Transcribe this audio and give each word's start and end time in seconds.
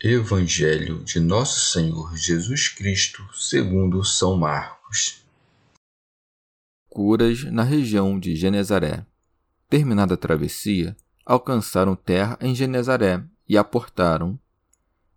Evangelho 0.00 1.02
de 1.02 1.18
Nosso 1.18 1.72
Senhor 1.72 2.16
Jesus 2.16 2.68
Cristo, 2.68 3.20
segundo 3.34 4.04
São 4.04 4.36
Marcos. 4.36 5.24
Curas 6.88 7.42
na 7.42 7.64
região 7.64 8.16
de 8.16 8.36
Genezaré. 8.36 9.04
Terminada 9.68 10.14
a 10.14 10.16
travessia, 10.16 10.96
alcançaram 11.26 11.96
terra 11.96 12.38
em 12.40 12.54
Genezaré 12.54 13.24
e 13.48 13.58
aportaram. 13.58 14.38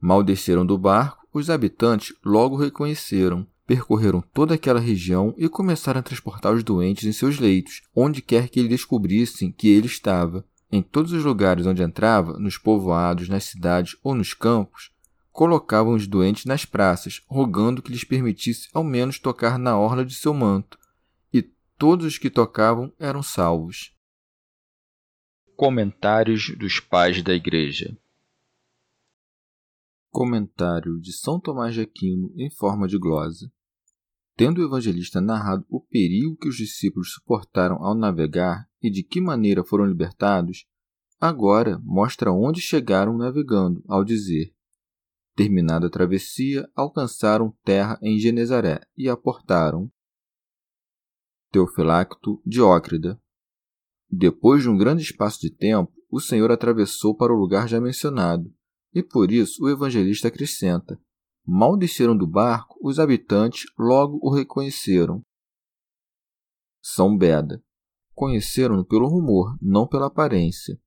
Mal 0.00 0.22
desceram 0.22 0.64
do 0.64 0.78
barco, 0.78 1.28
os 1.34 1.50
habitantes 1.50 2.16
logo 2.24 2.56
reconheceram, 2.56 3.46
percorreram 3.66 4.22
toda 4.32 4.54
aquela 4.54 4.80
região 4.80 5.34
e 5.36 5.50
começaram 5.50 6.00
a 6.00 6.02
transportar 6.02 6.54
os 6.54 6.64
doentes 6.64 7.04
em 7.04 7.12
seus 7.12 7.38
leitos, 7.38 7.82
onde 7.94 8.22
quer 8.22 8.48
que 8.48 8.58
eles 8.58 8.70
descobrissem 8.70 9.52
que 9.52 9.68
ele 9.68 9.86
estava 9.86 10.46
em 10.72 10.82
todos 10.82 11.12
os 11.12 11.22
lugares 11.22 11.66
onde 11.66 11.82
entrava, 11.82 12.38
nos 12.38 12.56
povoados, 12.56 13.28
nas 13.28 13.44
cidades 13.44 13.94
ou 14.02 14.14
nos 14.14 14.32
campos, 14.32 14.90
colocavam 15.30 15.94
os 15.94 16.06
doentes 16.06 16.46
nas 16.46 16.64
praças, 16.64 17.22
rogando 17.26 17.82
que 17.82 17.92
lhes 17.92 18.04
permitisse 18.04 18.70
ao 18.72 18.82
menos 18.82 19.18
tocar 19.18 19.58
na 19.58 19.78
orla 19.78 20.02
de 20.02 20.14
seu 20.14 20.32
manto, 20.32 20.78
e 21.30 21.42
todos 21.78 22.06
os 22.06 22.16
que 22.16 22.30
tocavam 22.30 22.90
eram 22.98 23.22
salvos. 23.22 23.94
Comentários 25.54 26.56
dos 26.56 26.80
Pais 26.80 27.22
da 27.22 27.34
Igreja 27.34 27.94
Comentário 30.10 30.98
de 31.00 31.12
São 31.12 31.38
Tomás 31.38 31.74
de 31.74 31.82
Aquino 31.82 32.32
em 32.36 32.50
forma 32.50 32.88
de 32.88 32.98
glosa. 32.98 33.50
Tendo 34.36 34.60
o 34.60 34.64
evangelista 34.64 35.20
narrado 35.20 35.64
o 35.68 35.80
perigo 35.80 36.36
que 36.36 36.48
os 36.48 36.56
discípulos 36.56 37.12
suportaram 37.12 37.76
ao 37.82 37.94
navegar 37.94 38.68
e 38.82 38.90
de 38.90 39.02
que 39.02 39.20
maneira 39.20 39.62
foram 39.62 39.84
libertados, 39.84 40.66
agora 41.20 41.78
mostra 41.84 42.32
onde 42.32 42.60
chegaram 42.60 43.16
navegando, 43.16 43.82
ao 43.86 44.04
dizer: 44.04 44.52
Terminada 45.34 45.86
a 45.86 45.90
travessia, 45.90 46.68
alcançaram 46.74 47.56
terra 47.64 47.98
em 48.02 48.18
Genezaré 48.18 48.80
e 48.96 49.08
aportaram. 49.08 49.90
Teofilacto 51.50 52.42
Diócrida. 52.44 53.20
Depois 54.10 54.62
de 54.62 54.68
um 54.68 54.76
grande 54.76 55.02
espaço 55.02 55.40
de 55.40 55.50
tempo, 55.50 55.92
o 56.10 56.20
Senhor 56.20 56.50
atravessou 56.50 57.16
para 57.16 57.32
o 57.32 57.36
lugar 57.36 57.66
já 57.66 57.80
mencionado, 57.80 58.52
e 58.92 59.02
por 59.02 59.30
isso 59.30 59.64
o 59.64 59.70
evangelista 59.70 60.28
acrescenta: 60.28 61.00
Mal 61.46 61.76
desceram 61.76 62.16
do 62.16 62.26
barco, 62.26 62.78
os 62.82 62.98
habitantes 62.98 63.64
logo 63.78 64.18
o 64.22 64.30
reconheceram. 64.30 65.22
São 66.82 67.16
Beda. 67.16 67.62
Conheceram-no 68.14 68.84
pelo 68.84 69.08
rumor, 69.08 69.56
não 69.60 69.86
pela 69.86 70.06
aparência. 70.06 70.78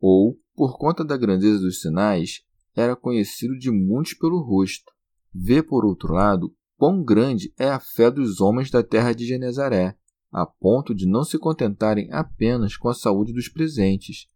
Ou, 0.00 0.38
por 0.54 0.78
conta 0.78 1.04
da 1.04 1.16
grandeza 1.16 1.58
dos 1.60 1.80
sinais, 1.80 2.44
era 2.74 2.96
conhecido 2.96 3.58
de 3.58 3.70
muitos 3.70 4.14
pelo 4.14 4.40
rosto. 4.40 4.92
Vê, 5.32 5.62
por 5.62 5.84
outro 5.84 6.12
lado, 6.12 6.54
quão 6.76 7.02
grande 7.02 7.52
é 7.58 7.68
a 7.68 7.80
fé 7.80 8.10
dos 8.10 8.40
homens 8.40 8.70
da 8.70 8.82
terra 8.82 9.12
de 9.12 9.26
Genezaré, 9.26 9.96
a 10.30 10.44
ponto 10.44 10.94
de 10.94 11.06
não 11.06 11.24
se 11.24 11.38
contentarem 11.38 12.12
apenas 12.12 12.76
com 12.76 12.88
a 12.88 12.94
saúde 12.94 13.32
dos 13.32 13.48
presentes, 13.48 14.26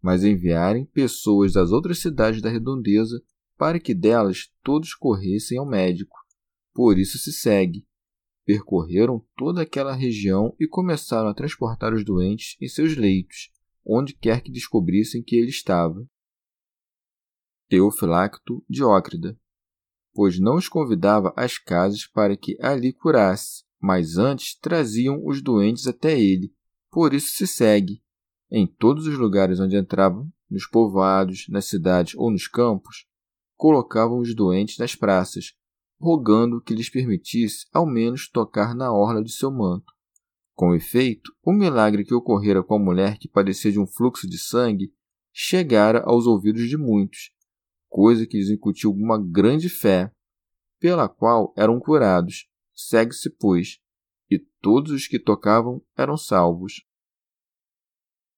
mas 0.00 0.22
enviarem 0.22 0.84
pessoas 0.86 1.52
das 1.52 1.72
outras 1.72 1.98
cidades 1.98 2.40
da 2.40 2.48
redondeza 2.48 3.20
para 3.56 3.80
que 3.80 3.92
delas 3.92 4.52
todos 4.62 4.94
corressem 4.94 5.58
ao 5.58 5.66
médico. 5.66 6.16
Por 6.72 6.96
isso 6.96 7.18
se 7.18 7.32
segue. 7.32 7.87
Percorreram 8.48 9.22
toda 9.36 9.60
aquela 9.60 9.92
região 9.92 10.56
e 10.58 10.66
começaram 10.66 11.28
a 11.28 11.34
transportar 11.34 11.92
os 11.92 12.02
doentes 12.02 12.56
em 12.58 12.66
seus 12.66 12.96
leitos, 12.96 13.50
onde 13.84 14.14
quer 14.14 14.40
que 14.40 14.50
descobrissem 14.50 15.22
que 15.22 15.36
ele 15.36 15.50
estava. 15.50 16.08
Teofilacto 17.68 18.64
Diócrida, 18.66 19.38
pois 20.14 20.40
não 20.40 20.54
os 20.54 20.66
convidava 20.66 21.30
às 21.36 21.58
casas 21.58 22.06
para 22.06 22.38
que 22.38 22.56
ali 22.58 22.90
curasse, 22.90 23.64
mas 23.78 24.16
antes 24.16 24.58
traziam 24.58 25.22
os 25.26 25.42
doentes 25.42 25.86
até 25.86 26.18
ele. 26.18 26.50
Por 26.90 27.12
isso 27.12 27.36
se 27.36 27.46
segue. 27.46 28.02
Em 28.50 28.66
todos 28.66 29.06
os 29.06 29.18
lugares 29.18 29.60
onde 29.60 29.76
entravam, 29.76 30.26
nos 30.50 30.66
povoados, 30.66 31.46
nas 31.50 31.66
cidades 31.66 32.14
ou 32.14 32.30
nos 32.30 32.48
campos, 32.48 33.06
colocavam 33.58 34.20
os 34.20 34.34
doentes 34.34 34.78
nas 34.78 34.94
praças, 34.94 35.52
rogando 36.00 36.60
que 36.62 36.74
lhes 36.74 36.88
permitisse 36.88 37.66
ao 37.72 37.86
menos 37.86 38.28
tocar 38.28 38.74
na 38.74 38.92
orla 38.92 39.22
de 39.22 39.32
seu 39.32 39.50
manto. 39.50 39.92
Com 40.54 40.74
efeito, 40.74 41.32
o 41.42 41.52
milagre 41.52 42.04
que 42.04 42.14
ocorrera 42.14 42.62
com 42.62 42.74
a 42.74 42.78
mulher 42.78 43.18
que 43.18 43.28
padecia 43.28 43.70
de 43.70 43.78
um 43.78 43.86
fluxo 43.86 44.28
de 44.28 44.38
sangue 44.38 44.92
chegara 45.32 46.02
aos 46.04 46.26
ouvidos 46.26 46.68
de 46.68 46.76
muitos, 46.76 47.30
coisa 47.88 48.26
que 48.26 48.36
lhes 48.36 48.50
incutiu 48.50 48.90
uma 48.90 49.18
grande 49.22 49.68
fé, 49.68 50.12
pela 50.80 51.08
qual 51.08 51.52
eram 51.56 51.78
curados. 51.78 52.48
Segue-se, 52.74 53.30
pois, 53.30 53.80
e 54.30 54.38
todos 54.60 54.92
os 54.92 55.06
que 55.08 55.18
tocavam 55.18 55.82
eram 55.96 56.16
salvos. 56.16 56.84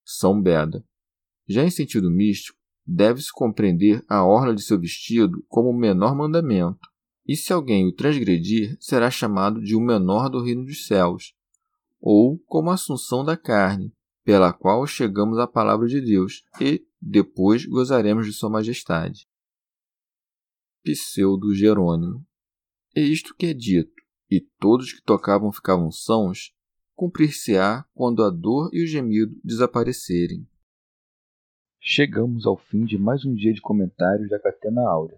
São 0.03 0.41
Beda. 0.41 0.83
Já 1.47 1.63
em 1.63 1.69
sentido 1.69 2.09
místico, 2.09 2.57
deve-se 2.85 3.31
compreender 3.31 4.03
a 4.07 4.25
orla 4.25 4.55
de 4.55 4.63
seu 4.63 4.79
vestido 4.79 5.45
como 5.47 5.69
o 5.69 5.77
menor 5.77 6.15
mandamento, 6.15 6.90
e 7.31 7.37
se 7.37 7.53
alguém 7.53 7.87
o 7.87 7.93
transgredir, 7.93 8.75
será 8.77 9.09
chamado 9.09 9.61
de 9.61 9.73
o 9.73 9.79
menor 9.79 10.27
do 10.27 10.43
reino 10.43 10.65
dos 10.65 10.85
céus, 10.85 11.33
ou 12.01 12.37
como 12.39 12.69
assunção 12.69 13.23
da 13.23 13.37
carne, 13.37 13.95
pela 14.21 14.51
qual 14.51 14.85
chegamos 14.85 15.39
à 15.39 15.47
palavra 15.47 15.87
de 15.87 16.01
Deus, 16.01 16.43
e 16.59 16.85
depois 17.01 17.65
gozaremos 17.65 18.25
de 18.25 18.33
sua 18.33 18.49
majestade. 18.49 19.29
Pseudo 20.83 21.55
Jerônimo. 21.55 22.21
É 22.93 22.99
isto 22.99 23.33
que 23.33 23.45
é 23.45 23.53
dito, 23.53 24.03
e 24.29 24.41
todos 24.59 24.91
que 24.91 25.01
tocavam 25.01 25.53
ficavam 25.53 25.89
sãos, 25.89 26.53
cumprir-se-á 26.93 27.85
quando 27.93 28.25
a 28.25 28.29
dor 28.29 28.69
e 28.73 28.83
o 28.83 28.87
gemido 28.87 29.39
desaparecerem. 29.41 30.45
Chegamos 31.79 32.45
ao 32.45 32.57
fim 32.57 32.83
de 32.83 32.97
mais 32.97 33.23
um 33.23 33.33
dia 33.33 33.53
de 33.53 33.61
comentários 33.61 34.29
da 34.29 34.37
Catena 34.37 34.81
Áurea. 34.81 35.17